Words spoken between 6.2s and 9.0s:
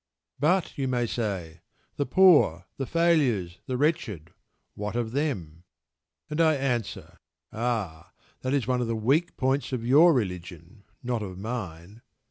And I answer: "Ah! that is one of the